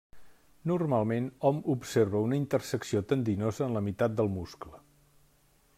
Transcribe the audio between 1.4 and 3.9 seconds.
hom observa una intersecció tendinosa en la